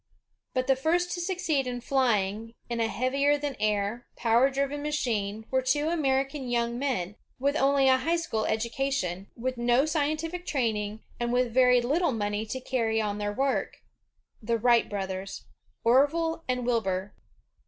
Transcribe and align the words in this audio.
But 0.55 0.65
the 0.65 0.75
first 0.75 1.11
to 1.11 1.21
succeed 1.21 1.67
in 1.67 1.79
flying 1.79 2.55
in 2.71 2.79
a 2.79 2.87
heavier 2.87 3.37
than 3.37 3.55
air, 3.59 4.07
power 4.15 4.49
driven 4.49 4.81
machine 4.81 5.45
were 5.51 5.61
two 5.61 5.91
Amer 5.91 6.25
ican 6.25 6.49
young 6.49 6.79
men, 6.79 7.17
with 7.37 7.55
only 7.55 7.87
a 7.87 7.97
high 7.97 8.15
school 8.15 8.45
education, 8.47 9.27
with 9.37 9.57
no 9.59 9.85
scientific 9.85 10.47
training, 10.47 11.01
and 11.19 11.31
with 11.31 11.53
very 11.53 11.81
little 11.81 12.13
money 12.13 12.47
to 12.47 12.59
carry 12.59 12.99
on 12.99 13.19
their 13.19 13.31
work,— 13.31 13.77
the 14.41 14.57
Wright 14.57 14.89
brothers, 14.89 15.45
Orville 15.83 16.45
and 16.47 16.65
Wilbur. 16.65 17.13